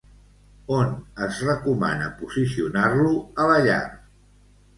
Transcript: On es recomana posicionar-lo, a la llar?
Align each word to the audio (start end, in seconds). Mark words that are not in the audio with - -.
On 0.77 0.95
es 1.25 1.41
recomana 1.49 2.07
posicionar-lo, 2.23 3.13
a 3.45 3.47
la 3.53 3.61
llar? 3.71 3.79